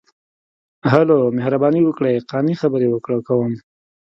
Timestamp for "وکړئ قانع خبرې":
1.85-2.87